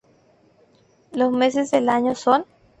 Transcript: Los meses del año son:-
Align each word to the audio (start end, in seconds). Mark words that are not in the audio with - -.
Los 1.11 1.31
meses 1.31 1.69
del 1.69 1.87
año 1.87 2.15
son:- 2.15 2.45